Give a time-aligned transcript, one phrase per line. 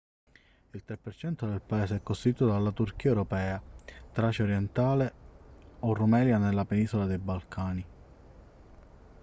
[0.71, 3.61] il 3% del paese è costituito dalla turchia europea
[4.11, 5.13] tracia orientale
[5.81, 7.85] o rumelia nella penisola dei balcani